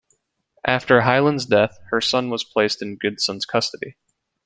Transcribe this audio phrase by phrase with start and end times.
[0.65, 3.97] After Hyland's death, her son was placed in Goodson's custody.